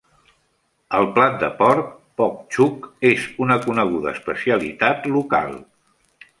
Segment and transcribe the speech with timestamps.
[0.99, 1.91] El plat de porc
[2.23, 5.57] "poc-chuc" és una coneguda especialitat local.